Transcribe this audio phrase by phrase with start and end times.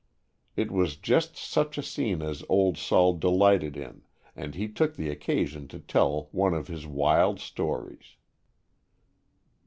[0.55, 4.01] It was just such a scene as "Old Sol" delighted in,
[4.35, 8.15] and he took the occasion to tell one of his wild stories.